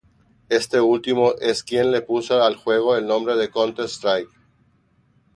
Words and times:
Este 0.49 0.81
último 0.81 1.35
es 1.39 1.61
quien 1.61 1.91
le 1.91 2.01
puso 2.01 2.41
al 2.41 2.55
juego 2.55 2.95
el 2.97 3.05
nombre 3.05 3.35
de 3.35 3.51
"Counter-Strike". 3.51 4.31